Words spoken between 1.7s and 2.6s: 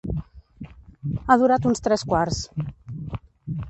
uns tres quarts.